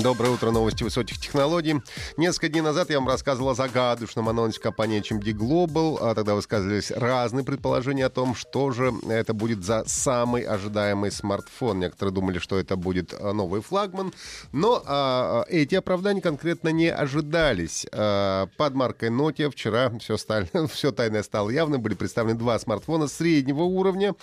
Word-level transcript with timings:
Доброе 0.00 0.30
утро, 0.30 0.50
новости 0.50 0.84
высоких 0.84 1.18
технологий. 1.18 1.82
Несколько 2.16 2.48
дней 2.48 2.62
назад 2.62 2.88
я 2.88 2.98
вам 2.98 3.08
рассказывал 3.08 3.50
о 3.50 3.54
загадочном 3.54 4.28
анонсе 4.28 4.58
компании 4.58 5.00
HMD 5.00 5.32
Global. 5.32 5.98
А 6.00 6.14
тогда 6.14 6.34
высказывались 6.34 6.90
разные 6.90 7.44
предположения 7.44 8.06
о 8.06 8.10
том, 8.10 8.34
что 8.34 8.70
же 8.70 8.94
это 9.08 9.34
будет 9.34 9.64
за 9.64 9.84
самый 9.86 10.42
ожидаемый 10.42 11.10
смартфон. 11.10 11.80
Некоторые 11.80 12.14
думали, 12.14 12.38
что 12.38 12.58
это 12.58 12.76
будет 12.76 13.12
а, 13.12 13.32
новый 13.32 13.60
флагман. 13.60 14.12
Но 14.52 14.82
а, 14.86 15.44
эти 15.48 15.74
оправдания 15.74 16.20
конкретно 16.20 16.70
не 16.70 16.88
ожидались. 16.88 17.86
А, 17.92 18.48
под 18.56 18.74
маркой 18.74 19.10
Nokia 19.10 19.50
вчера 19.50 19.90
все, 19.98 20.16
стали, 20.16 20.48
все 20.72 20.92
тайное 20.92 21.22
стало 21.22 21.50
явным. 21.50 21.82
Были 21.82 21.94
представлены 21.94 22.38
два 22.38 22.58
смартфона 22.58 23.08
среднего 23.08 23.62
уровня. 23.62 24.14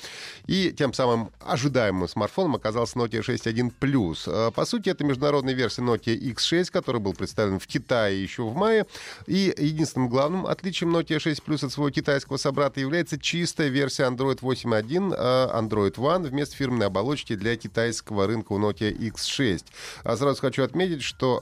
И 0.47 0.71
тем 0.71 0.93
самым 0.93 1.31
ожидаемым 1.39 2.07
смартфоном 2.07 2.55
оказался 2.55 2.97
Nokia 2.97 3.21
6.1 3.21 3.71
Plus. 3.79 4.23
А, 4.25 4.51
по 4.51 4.65
сути, 4.65 4.89
это 4.89 5.03
международный 5.03 5.58
версии 5.59 5.83
Nokia 5.83 6.17
X6, 6.17 6.71
который 6.71 7.01
был 7.01 7.13
представлен 7.13 7.59
в 7.59 7.67
Китае 7.67 8.21
еще 8.21 8.43
в 8.43 8.55
мае. 8.55 8.85
И 9.27 9.53
единственным 9.57 10.09
главным 10.09 10.45
отличием 10.45 10.95
Nokia 10.95 11.19
6 11.19 11.41
Plus 11.45 11.65
от 11.65 11.71
своего 11.71 11.91
китайского 11.91 12.37
собрата 12.37 12.79
является 12.79 13.19
чистая 13.19 13.67
версия 13.67 14.03
Android 14.03 14.39
8.1, 14.39 15.13
а 15.17 15.61
Android 15.61 15.95
One 15.95 16.27
вместо 16.27 16.55
фирменной 16.55 16.87
оболочки 16.87 17.35
для 17.35 17.55
китайского 17.57 18.27
рынка 18.27 18.53
у 18.53 18.59
Nokia 18.59 18.95
X6. 18.95 19.65
А 20.03 20.17
сразу 20.17 20.41
хочу 20.41 20.63
отметить, 20.63 21.03
что 21.03 21.39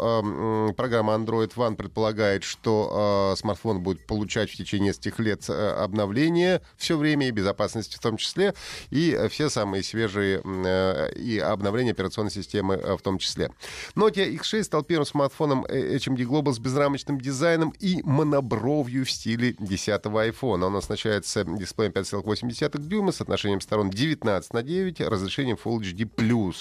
э, 0.69 0.73
программа 0.73 1.13
Android 1.13 1.53
One 1.55 1.75
предполагает, 1.75 2.43
что 2.43 3.33
э, 3.33 3.39
смартфон 3.39 3.81
будет 3.81 4.05
получать 4.07 4.49
в 4.49 4.55
течение 4.55 4.87
нескольких 4.87 5.19
лет 5.19 5.49
э, 5.49 5.69
обновления 5.83 6.61
все 6.77 6.97
время 6.97 7.27
и 7.27 7.31
безопасности 7.31 7.95
в 7.95 7.99
том 7.99 8.17
числе, 8.17 8.53
и 8.89 9.17
все 9.29 9.49
самые 9.49 9.83
свежие 9.83 10.41
э, 10.43 11.13
и 11.13 11.37
обновления 11.39 11.91
операционной 11.91 12.31
системы 12.31 12.75
э, 12.75 12.95
в 12.95 13.01
том 13.01 13.17
числе. 13.17 13.51
Nokia 13.97 14.31
X6 14.31 14.63
стал 14.63 14.83
первым 14.83 15.07
смартфоном 15.07 15.65
HMD 15.65 16.17
Global 16.17 16.53
с 16.53 16.59
безрамочным 16.59 17.19
дизайном 17.19 17.73
и 17.79 17.99
монобровью 18.03 19.05
в 19.05 19.09
стиле 19.09 19.53
10-го 19.53 20.21
iPhone. 20.21 20.63
Он 20.65 20.75
оснащается 20.75 21.43
дисплеем 21.43 21.93
5,8 21.93 22.77
дюйма 22.77 23.11
с 23.11 23.21
отношением 23.21 23.59
сторон 23.59 23.89
19 23.89 24.53
на 24.53 24.61
9, 24.61 25.01
разрешением 25.01 25.57
Full 25.63 25.79
HD+. 25.79 26.53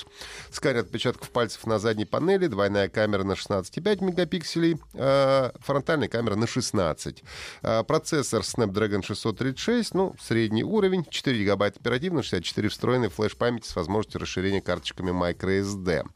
Сканер 0.51 0.81
отпечатков 0.81 1.29
пальцев 1.29 1.67
на 1.67 1.79
задней 1.79 2.07
панели, 2.07 2.47
двойная 2.47 2.89
камера 2.89 3.23
на 3.23 3.33
16,5 3.33 4.03
мегапикселей, 4.03 4.79
э, 4.95 5.51
фронтальная 5.61 6.09
камера 6.09 6.37
на 6.37 6.47
16. 6.47 7.23
Э, 7.63 7.85
процессор 7.85 8.41
Snapdragon 8.41 9.03
636, 9.03 9.93
ну, 9.93 10.15
средний 10.19 10.65
уровень, 10.65 11.05
4 11.11 11.39
гигабайта 11.39 11.81
оперативно, 11.81 12.23
64 12.23 12.71
встроенной 12.71 13.11
флеш-памяти 13.11 13.69
с 13.69 13.77
возможностью 13.77 14.23
расширения 14.23 14.63
карточками 14.63 15.11
microSD. 15.11 16.07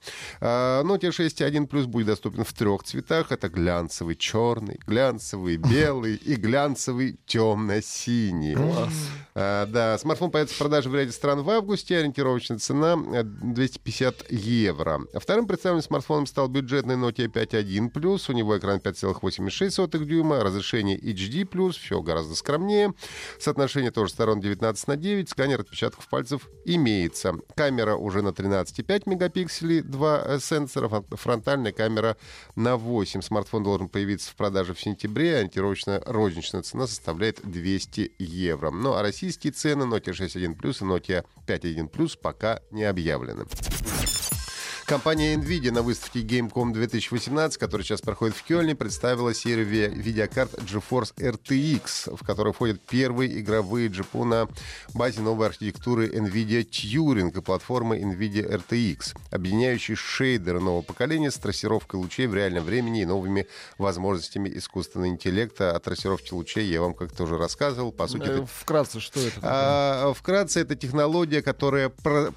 Э, 0.40 0.82
Nokia 0.82 1.09
6.1 1.10 1.68
Plus 1.68 1.86
будет 1.86 2.06
доступен 2.06 2.44
в 2.44 2.52
трех 2.52 2.82
цветах. 2.82 3.32
Это 3.32 3.48
глянцевый 3.48 4.16
черный, 4.16 4.78
глянцевый 4.86 5.56
белый 5.70 6.16
и 6.16 6.34
глянцевый 6.34 7.18
темно-синий. 7.26 8.54
Класс. 8.54 8.92
А, 9.34 9.66
да, 9.66 9.98
смартфон 9.98 10.30
появится 10.30 10.54
в 10.56 10.58
продаже 10.58 10.88
в 10.88 10.94
ряде 10.94 11.12
стран 11.12 11.42
в 11.42 11.50
августе. 11.50 11.98
Ориентировочная 11.98 12.58
цена 12.58 12.96
250 12.96 14.30
евро. 14.30 15.00
Вторым 15.14 15.46
представленным 15.46 15.82
смартфоном 15.82 16.26
стал 16.26 16.48
бюджетный 16.48 16.96
Nokia 16.96 17.26
5.1 17.26 17.92
Plus. 17.92 18.30
У 18.30 18.32
него 18.32 18.58
экран 18.58 18.78
5,86 18.78 20.04
дюйма, 20.04 20.42
разрешение 20.42 20.98
HD+, 20.98 21.72
все 21.72 22.00
гораздо 22.02 22.34
скромнее. 22.34 22.94
Соотношение 23.38 23.90
тоже 23.90 24.12
сторон 24.12 24.40
19 24.40 24.88
на 24.88 24.96
9. 24.96 25.28
Сканер 25.28 25.60
отпечатков 25.60 26.08
пальцев 26.08 26.48
имеется. 26.64 27.34
Камера 27.54 27.96
уже 27.96 28.22
на 28.22 28.28
13,5 28.28 29.02
мегапикселей, 29.06 29.80
два 29.82 30.38
сенсора, 30.38 30.88
фронтальная 31.10 31.72
камера 31.72 32.16
на 32.56 32.76
8. 32.76 33.22
Смартфон 33.22 33.62
должен 33.62 33.88
появиться 33.88 34.30
в 34.30 34.36
продаже 34.36 34.74
в 34.74 34.80
сентябре. 34.80 35.36
Ориентировочная 35.36 36.02
розничная 36.06 36.62
цена 36.62 36.86
составляет 36.86 37.40
200 37.42 38.12
евро. 38.18 38.70
Ну 38.70 38.94
а 38.94 39.02
российские 39.02 39.52
цены 39.52 39.84
Nokia 39.84 40.12
6.1 40.12 40.56
Plus 40.56 40.78
и 40.80 40.84
Nokia 40.84 41.24
5.1 41.46 41.90
Plus 41.90 42.18
пока 42.20 42.60
не 42.70 42.84
объявлены. 42.84 43.44
Компания 44.90 45.36
NVIDIA 45.36 45.70
на 45.70 45.82
выставке 45.82 46.18
Gamecom 46.22 46.72
2018, 46.72 47.58
которая 47.58 47.84
сейчас 47.84 48.00
проходит 48.00 48.34
в 48.34 48.42
Кёльне, 48.42 48.74
представила 48.74 49.32
серию 49.32 49.64
ви- 49.64 49.86
видеокарт 49.86 50.54
GeForce 50.54 51.14
RTX, 51.14 52.16
в 52.16 52.26
которой 52.26 52.52
входят 52.52 52.80
первые 52.80 53.38
игровые 53.38 53.88
GPU 53.88 54.24
на 54.24 54.48
базе 54.92 55.20
новой 55.20 55.46
архитектуры 55.46 56.08
NVIDIA 56.08 56.68
Turing 56.68 57.38
и 57.38 57.40
платформы 57.40 58.00
NVIDIA 58.00 58.64
RTX, 58.68 59.16
объединяющие 59.30 59.96
шейдеры 59.96 60.58
нового 60.58 60.82
поколения 60.82 61.30
с 61.30 61.36
трассировкой 61.36 62.00
лучей 62.00 62.26
в 62.26 62.34
реальном 62.34 62.64
времени 62.64 63.02
и 63.02 63.04
новыми 63.04 63.46
возможностями 63.78 64.50
искусственного 64.52 65.08
интеллекта. 65.08 65.70
О 65.70 65.78
трассировке 65.78 66.34
лучей 66.34 66.66
я 66.66 66.80
вам 66.80 66.94
как-то 66.94 67.22
уже 67.22 67.38
рассказывал. 67.38 67.92
По 67.92 68.08
сути, 68.08 68.24
это... 68.24 68.44
Вкратце, 68.44 68.98
что 68.98 69.20
это? 69.20 69.38
А, 69.40 70.12
вкратце, 70.14 70.58
это 70.62 70.74
технология, 70.74 71.42
которая 71.42 71.90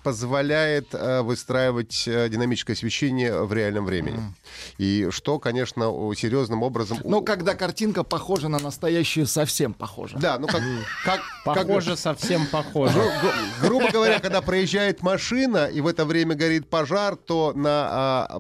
позволяет 0.04 0.90
а, 0.94 1.24
выстраивать 1.24 2.08
а, 2.08 2.30
динамическое 2.44 2.76
освещение 2.76 3.44
в 3.44 3.54
реальном 3.54 3.86
времени. 3.86 4.18
Mm. 4.18 4.34
И 4.78 5.08
что, 5.12 5.40
конечно, 5.40 5.86
серьезным 6.16 6.62
образом... 6.64 6.98
Но 7.04 7.22
когда 7.22 7.56
картинка 7.56 8.04
похожа 8.04 8.50
на 8.50 8.60
настоящую, 8.60 9.28
совсем 9.28 9.74
похожа. 9.74 10.18
Да, 10.18 10.38
ну 10.38 10.48
как... 10.48 10.62
как 11.06 11.22
похоже, 11.46 11.92
как... 11.92 12.00
совсем 12.00 12.46
похоже. 12.48 12.94
Гру- 12.94 13.12
гру- 13.22 13.32
грубо 13.62 13.92
говоря, 13.92 14.20
когда 14.20 14.42
проезжает 14.42 15.02
машина, 15.02 15.68
и 15.68 15.80
в 15.82 15.88
это 15.88 16.06
время 16.06 16.36
горит 16.36 16.70
пожар, 16.70 17.16
то 17.16 17.54
на 17.56 17.88
а, 17.90 18.40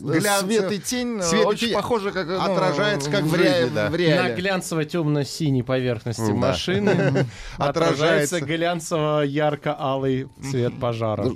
глянце... 0.00 0.46
Свет 0.46 0.72
и 0.72 0.78
тень 0.78 1.22
свет 1.22 1.46
очень 1.46 1.68
и 1.68 1.68
тень 1.68 1.74
похоже, 1.74 2.12
как... 2.12 2.26
Ну, 2.26 2.40
отражается 2.40 3.10
как 3.10 3.22
в, 3.22 3.34
жизни, 3.34 3.70
да. 3.74 3.88
в 3.88 3.94
реале. 3.94 4.34
На 4.34 4.36
глянцево-темно-синей 4.36 5.62
поверхности 5.62 6.26
да. 6.28 6.34
машины 6.34 7.26
отражается 7.56 8.40
глянцево-ярко-алый 8.40 10.28
цвет 10.42 10.78
пожара. 10.78 11.30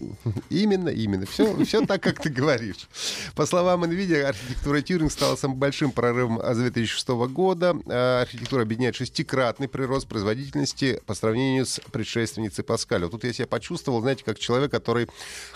Именно, 0.51 0.91
именно. 0.91 1.25
Все, 1.27 1.65
все 1.65 1.87
так, 1.87 2.02
как 2.03 2.21
ты 2.21 2.29
говоришь. 2.29 2.89
По 3.35 3.47
словам 3.47 3.85
NVIDIA, 3.85 4.23
архитектура 4.25 4.79
Turing 4.79 5.09
стала 5.09 5.37
самым 5.37 5.59
большим 5.59 5.93
прорывом 5.93 6.41
с 6.41 6.57
2006 6.57 7.09
года. 7.31 7.77
А, 7.87 8.23
архитектура 8.23 8.63
объединяет 8.63 8.97
шестикратный 8.97 9.69
прирост 9.69 10.09
производительности 10.09 11.01
по 11.07 11.15
сравнению 11.15 11.65
с 11.65 11.81
предшественницей 11.93 12.65
Паскаля. 12.65 13.05
Вот 13.05 13.13
тут 13.13 13.25
я 13.25 13.33
себя 13.33 13.47
почувствовал, 13.47 14.01
знаете, 14.01 14.25
как 14.25 14.39
человек, 14.39 14.71
который 14.71 15.09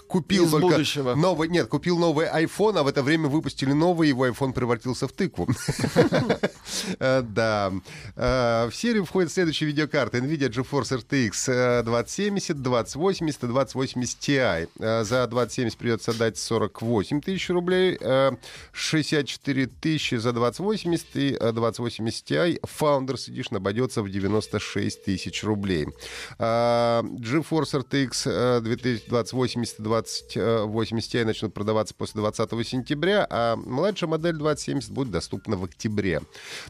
купил 0.06 0.46
Из 0.46 0.50
только 0.50 0.68
будущего. 0.68 1.14
новый, 1.14 1.48
нет, 1.48 1.68
купил 1.68 1.98
новый 1.98 2.26
iPhone, 2.26 2.78
а 2.78 2.82
в 2.82 2.86
это 2.86 3.02
время 3.02 3.28
выпустили 3.28 3.72
новый, 3.72 4.08
его 4.08 4.26
iPhone 4.26 4.52
превратился 4.52 5.08
в 5.08 5.12
тыкву. 5.12 5.48
Да. 6.98 7.72
А, 8.16 8.68
в 8.68 8.74
серию 8.74 9.04
входят 9.04 9.32
следующие 9.32 9.66
видеокарты. 9.68 10.18
NVIDIA 10.18 10.48
GeForce 10.48 11.02
RTX 11.02 11.82
2070, 11.82 12.62
2080 12.62 13.42
и 13.42 13.46
2080 13.46 14.18
Ti. 14.18 15.04
За 15.04 15.26
2070 15.26 15.78
придется 15.78 16.10
отдать 16.12 16.25
48 16.34 17.20
тысяч 17.20 17.50
рублей, 17.50 17.98
64 18.72 19.66
тысячи 19.66 20.16
за 20.16 20.32
2080 20.32 21.06
и 21.16 21.38
2080 21.38 22.30
Ti. 22.30 22.60
Founders 22.80 23.28
Edition 23.30 23.56
обойдется 23.56 24.02
в 24.02 24.10
96 24.10 25.04
тысяч 25.04 25.44
рублей. 25.44 25.86
GeForce 26.38 27.84
RTX 27.84 28.60
2080 28.62 29.78
и 29.78 29.82
2080 29.82 31.14
Ti 31.14 31.24
начнут 31.24 31.54
продаваться 31.54 31.94
после 31.94 32.20
20 32.20 32.66
сентября, 32.66 33.26
а 33.28 33.56
младшая 33.56 34.08
модель 34.08 34.34
2070 34.36 34.90
будет 34.90 35.10
доступна 35.10 35.56
в 35.56 35.64
октябре. 35.64 36.22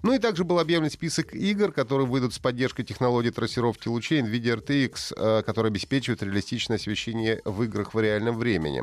Ну 0.03 0.13
и 0.13 0.19
также 0.19 0.45
был 0.45 0.59
объявлен 0.59 0.91
список 0.91 1.35
игр, 1.35 1.73
которые 1.73 2.07
выйдут 2.07 2.35
с 2.35 2.39
поддержкой 2.39 2.85
технологии 2.85 3.31
трассировки 3.31 3.89
лучей 3.89 4.21
NVIDIA 4.21 4.57
RTX, 4.63 5.43
который 5.43 5.71
обеспечивает 5.71 6.23
реалистичное 6.23 6.77
освещение 6.77 7.41
в 7.45 7.63
играх 7.63 7.95
в 7.95 8.01
реальном 8.01 8.37
времени. 8.39 8.83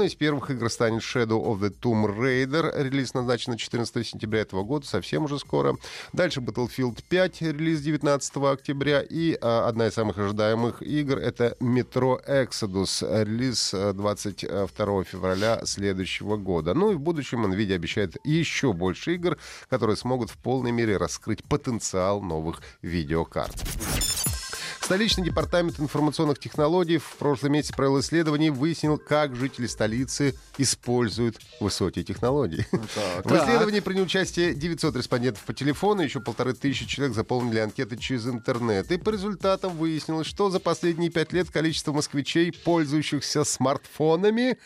Одной 0.00 0.08
из 0.08 0.14
первых 0.14 0.50
игр 0.50 0.70
станет 0.70 1.02
Shadow 1.02 1.44
of 1.44 1.60
the 1.60 1.70
Tomb 1.78 2.06
Raider. 2.06 2.72
Релиз 2.74 3.12
назначен 3.12 3.52
на 3.52 3.58
14 3.58 4.06
сентября 4.06 4.40
этого 4.40 4.62
года, 4.62 4.86
совсем 4.86 5.24
уже 5.24 5.38
скоро. 5.38 5.76
Дальше 6.14 6.40
Battlefield 6.40 7.04
5, 7.06 7.42
релиз 7.42 7.82
19 7.82 8.36
октября. 8.36 9.02
И 9.02 9.36
а, 9.38 9.68
одна 9.68 9.88
из 9.88 9.92
самых 9.92 10.16
ожидаемых 10.16 10.80
игр— 10.80 11.18
это 11.18 11.54
Metro 11.60 12.18
Exodus, 12.26 13.04
релиз 13.24 13.74
22 13.74 15.04
февраля 15.04 15.60
следующего 15.66 16.38
года. 16.38 16.72
Ну 16.72 16.92
и 16.92 16.94
в 16.94 17.00
будущем 17.00 17.44
NVIDIA 17.44 17.74
обещает 17.74 18.16
еще 18.24 18.72
больше 18.72 19.16
игр, 19.16 19.36
которые 19.68 19.98
смогут 19.98 20.30
в 20.30 20.38
полной 20.38 20.72
мере 20.72 20.96
раскрыть 20.96 21.44
потенциал 21.44 22.22
новых 22.22 22.62
видеокарт. 22.80 23.54
Столичный 24.90 25.22
департамент 25.22 25.78
информационных 25.78 26.40
технологий 26.40 26.98
в 26.98 27.14
прошлом 27.16 27.52
месяце 27.52 27.74
провел 27.74 28.00
исследование 28.00 28.48
и 28.48 28.50
выяснил, 28.50 28.98
как 28.98 29.36
жители 29.36 29.68
столицы 29.68 30.34
используют 30.58 31.36
высокие 31.60 32.04
технологии. 32.04 32.66
Так. 32.96 33.24
В 33.24 33.36
исследовании 33.36 33.78
приняли 33.78 34.02
участие 34.02 34.52
900 34.52 34.96
респондентов 34.96 35.44
по 35.44 35.54
телефону, 35.54 36.02
еще 36.02 36.18
полторы 36.18 36.54
тысячи 36.54 36.88
человек 36.88 37.14
заполнили 37.14 37.60
анкеты 37.60 37.96
через 37.98 38.26
интернет. 38.26 38.90
И 38.90 38.98
по 38.98 39.10
результатам 39.10 39.76
выяснилось, 39.76 40.26
что 40.26 40.50
за 40.50 40.58
последние 40.58 41.08
пять 41.08 41.32
лет 41.32 41.50
количество 41.50 41.92
москвичей, 41.92 42.50
пользующихся 42.50 43.44
смартфонами, 43.44 44.58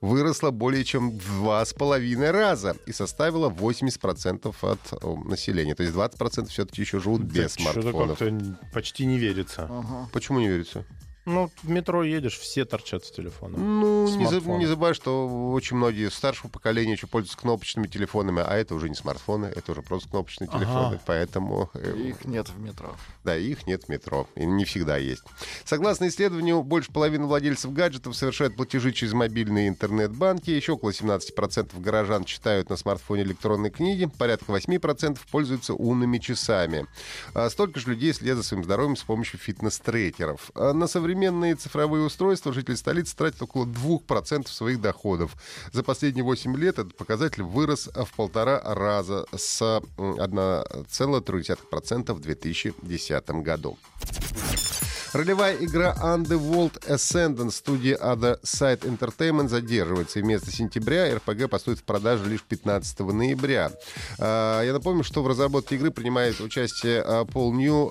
выросло 0.00 0.50
более 0.50 0.84
чем 0.84 1.18
в 1.18 1.24
два 1.40 1.64
с 1.64 1.72
половиной 1.74 2.30
раза 2.30 2.76
и 2.86 2.92
составило 2.92 3.50
80% 3.50 4.54
от 4.62 4.80
э, 4.92 5.14
населения. 5.28 5.74
То 5.74 5.82
есть 5.82 5.94
20% 5.94 6.46
все-таки 6.46 6.80
еще 6.82 7.00
живут 7.00 7.22
без 7.22 7.52
Что-то 7.52 7.72
смартфонов. 7.82 8.18
как-то 8.18 8.58
почти 8.72 9.06
не 9.06 9.18
верится. 9.18 9.64
Ага. 9.64 10.08
Почему 10.12 10.40
не 10.40 10.48
верится? 10.48 10.84
Ну, 11.32 11.50
в 11.62 11.68
метро 11.70 12.02
едешь, 12.02 12.38
все 12.38 12.64
торчат 12.64 13.04
с 13.04 13.10
телефоном. 13.10 13.80
Ну, 13.80 14.16
не, 14.16 14.26
за- 14.26 14.40
не 14.40 14.66
забывай, 14.66 14.94
что 14.94 15.28
очень 15.52 15.76
многие 15.76 16.10
старшего 16.10 16.48
поколения 16.48 16.92
еще 16.92 17.06
пользуются 17.06 17.38
кнопочными 17.38 17.86
телефонами, 17.86 18.42
а 18.46 18.56
это 18.56 18.74
уже 18.74 18.88
не 18.88 18.94
смартфоны, 18.94 19.46
это 19.46 19.72
уже 19.72 19.82
просто 19.82 20.08
кнопочные 20.08 20.48
Ага. 20.48 20.58
телефоны, 20.58 21.00
поэтому 21.06 21.70
э, 21.74 21.94
Их 21.96 22.24
нет 22.24 22.48
в 22.48 22.58
метро. 22.60 22.94
Да, 23.24 23.36
их 23.36 23.66
нет 23.66 23.84
в 23.84 23.88
метро. 23.88 24.26
И 24.34 24.44
не 24.44 24.64
всегда 24.64 24.96
есть. 24.96 25.22
Согласно 25.64 26.08
исследованию, 26.08 26.62
больше 26.62 26.90
половины 26.92 27.26
владельцев 27.26 27.72
гаджетов 27.72 28.16
совершают 28.16 28.56
платежи 28.56 28.92
через 28.92 29.12
мобильные 29.12 29.68
интернет-банки. 29.68 30.50
Еще 30.50 30.72
около 30.72 30.90
17% 30.90 31.78
горожан 31.80 32.24
читают 32.24 32.70
на 32.70 32.76
смартфоне 32.76 33.22
электронные 33.22 33.70
книги. 33.70 34.06
Порядка 34.18 34.52
8% 34.52 35.18
пользуются 35.30 35.74
умными 35.74 36.18
часами. 36.18 36.86
А 37.34 37.48
столько 37.50 37.78
же 37.78 37.90
людей 37.90 38.12
следят 38.12 38.36
за 38.38 38.42
своим 38.42 38.64
здоровьем 38.64 38.96
с 38.96 39.02
помощью 39.02 39.38
фитнес-трекеров. 39.38 40.50
А 40.54 40.72
на 40.72 40.86
современные 41.20 41.54
цифровые 41.54 42.02
устройства 42.06 42.50
жители 42.50 42.74
столицы 42.76 43.14
тратят 43.14 43.42
около 43.42 43.66
2% 43.66 44.48
своих 44.48 44.80
доходов. 44.80 45.36
За 45.70 45.82
последние 45.82 46.24
8 46.24 46.56
лет 46.56 46.78
этот 46.78 46.96
показатель 46.96 47.42
вырос 47.42 47.90
в 47.94 48.08
полтора 48.16 48.58
раза 48.64 49.26
с 49.36 49.60
м, 49.98 50.14
1,3% 50.18 52.14
в 52.14 52.20
2010 52.20 53.30
году. 53.42 53.76
Ролевая 55.12 55.56
игра 55.56 55.92
Underworld 56.00 56.86
Ascendant 56.86 57.50
студии 57.50 58.00
Other 58.00 58.40
Side 58.42 58.82
Entertainment 58.82 59.48
задерживается. 59.48 60.20
И 60.20 60.22
вместо 60.22 60.52
сентября 60.52 61.12
RPG 61.12 61.48
поступит 61.48 61.80
в 61.80 61.82
продажу 61.82 62.26
лишь 62.28 62.42
15 62.42 63.00
ноября. 63.00 63.72
А, 64.20 64.62
Я 64.62 64.72
напомню, 64.72 65.02
что 65.02 65.24
в 65.24 65.26
разработке 65.26 65.74
игры 65.74 65.90
принимает 65.90 66.40
участие 66.40 67.04
Пол 67.32 67.52
Нью, 67.52 67.90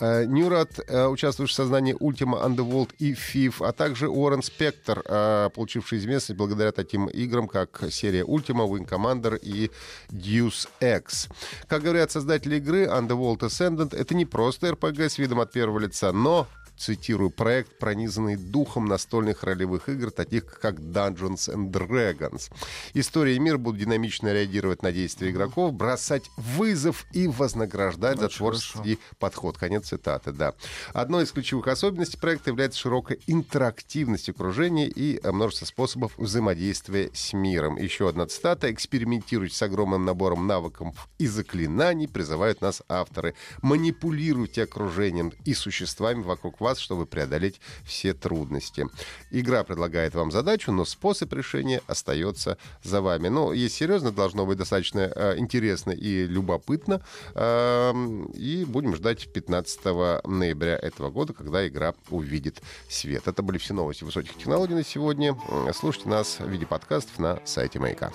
Ньюрат, 0.00 0.80
а, 0.88 1.08
участвующий 1.08 1.52
в 1.52 1.56
создании 1.56 1.94
Ultima 1.94 2.44
Underworld 2.44 2.90
и 2.98 3.12
FIF, 3.12 3.64
а 3.64 3.72
также 3.72 4.08
Уоррен 4.08 4.42
Спектор, 4.42 5.00
а, 5.06 5.48
получивший 5.50 5.98
известность 5.98 6.36
благодаря 6.36 6.72
таким 6.72 7.06
играм, 7.06 7.46
как 7.46 7.84
серия 7.92 8.22
Ultima, 8.22 8.68
Wing 8.68 8.88
Commander 8.88 9.38
и 9.40 9.70
Deus 10.10 10.68
Ex. 10.80 11.30
Как 11.68 11.82
говорят 11.82 12.10
создатели 12.10 12.56
игры, 12.56 12.86
Underworld 12.86 13.40
Ascendant— 13.40 13.94
это 13.96 14.16
не 14.16 14.26
просто 14.26 14.70
RPG 14.70 15.08
с 15.08 15.18
видом 15.18 15.38
от 15.38 15.52
первого 15.52 15.78
лица, 15.78 16.12
но 16.12 16.31
No 16.32 16.61
цитирую, 16.76 17.30
проект, 17.30 17.78
пронизанный 17.78 18.36
духом 18.36 18.86
настольных 18.86 19.42
ролевых 19.42 19.88
игр, 19.88 20.10
таких 20.10 20.46
как 20.46 20.80
Dungeons 20.80 21.54
and 21.54 21.70
Dragons. 21.70 22.50
История 22.94 23.36
и 23.36 23.38
мир 23.38 23.58
будут 23.58 23.80
динамично 23.80 24.32
реагировать 24.32 24.82
на 24.82 24.92
действия 24.92 25.30
игроков, 25.30 25.72
бросать 25.74 26.30
вызов 26.36 27.06
и 27.12 27.28
вознаграждать 27.28 28.18
за 28.18 28.26
Очень 28.26 28.38
творческий 28.38 28.98
подход. 29.18 29.58
Конец 29.58 29.88
цитаты, 29.88 30.32
да. 30.32 30.54
Одной 30.92 31.24
из 31.24 31.32
ключевых 31.32 31.68
особенностей 31.68 32.18
проекта 32.18 32.50
является 32.50 32.78
широкая 32.78 33.18
интерактивность 33.26 34.28
окружения 34.28 34.88
и 34.88 35.20
э, 35.22 35.32
множество 35.32 35.66
способов 35.66 36.16
взаимодействия 36.16 37.10
с 37.12 37.32
миром. 37.32 37.76
Еще 37.76 38.08
одна 38.08 38.26
цитата. 38.26 38.70
«Экспериментируйте 38.72 39.54
с 39.54 39.62
огромным 39.62 40.04
набором 40.04 40.46
навыков 40.46 41.08
и 41.18 41.26
заклинаний, 41.26 42.08
призывают 42.08 42.60
нас 42.60 42.82
авторы. 42.88 43.34
Манипулируйте 43.60 44.62
окружением 44.62 45.32
и 45.44 45.54
существами 45.54 46.22
вокруг 46.22 46.60
вас, 46.62 46.78
чтобы 46.78 47.06
преодолеть 47.06 47.60
все 47.84 48.14
трудности». 48.14 48.86
Игра 49.30 49.64
предлагает 49.64 50.14
вам 50.14 50.30
задачу, 50.30 50.72
но 50.72 50.84
способ 50.84 51.32
решения 51.32 51.82
остается 51.86 52.56
за 52.82 53.00
вами. 53.00 53.28
Ну, 53.28 53.52
если 53.52 53.82
серьезно, 53.82 54.12
должно 54.12 54.46
быть 54.46 54.58
достаточно 54.58 55.00
э, 55.00 55.34
интересно 55.38 55.90
и 55.90 56.26
любопытно. 56.26 57.02
Эм, 57.34 58.26
и 58.26 58.64
будем 58.64 58.94
ждать 58.94 59.32
15 59.32 59.84
ноября 60.24 60.76
этого 60.76 61.10
года, 61.10 61.32
когда 61.32 61.66
игра 61.66 61.94
увидит 62.10 62.62
свет. 62.88 63.26
Это 63.26 63.42
были 63.42 63.58
все 63.58 63.74
новости 63.74 64.04
высоких 64.04 64.36
технологий 64.36 64.74
на 64.74 64.84
сегодня. 64.84 65.36
Слушайте 65.74 66.08
нас 66.08 66.38
в 66.38 66.48
виде 66.48 66.66
подкастов 66.66 67.18
на 67.18 67.40
сайте 67.44 67.78
Маяка. 67.78 68.12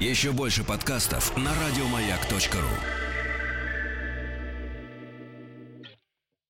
Еще 0.00 0.32
больше 0.32 0.62
подкастов 0.62 1.36
на 1.36 1.52
радиомаяк.ру. 1.54 3.05